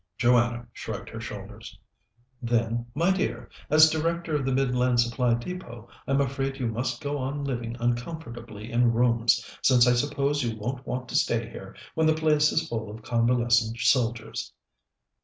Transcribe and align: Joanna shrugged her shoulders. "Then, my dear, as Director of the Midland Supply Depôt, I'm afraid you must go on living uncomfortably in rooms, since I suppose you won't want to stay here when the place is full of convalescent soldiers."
Joanna 0.17 0.65
shrugged 0.73 1.09
her 1.09 1.21
shoulders. 1.21 1.77
"Then, 2.41 2.87
my 2.95 3.11
dear, 3.11 3.51
as 3.69 3.87
Director 3.87 4.33
of 4.35 4.45
the 4.45 4.51
Midland 4.51 4.99
Supply 4.99 5.35
Depôt, 5.35 5.87
I'm 6.07 6.19
afraid 6.19 6.57
you 6.59 6.65
must 6.65 7.03
go 7.03 7.19
on 7.19 7.43
living 7.43 7.77
uncomfortably 7.79 8.71
in 8.71 8.93
rooms, 8.93 9.45
since 9.61 9.85
I 9.85 9.93
suppose 9.93 10.41
you 10.41 10.57
won't 10.57 10.87
want 10.87 11.07
to 11.09 11.15
stay 11.15 11.47
here 11.47 11.75
when 11.93 12.07
the 12.07 12.15
place 12.15 12.51
is 12.51 12.67
full 12.67 12.89
of 12.89 13.03
convalescent 13.03 13.77
soldiers." 13.77 14.51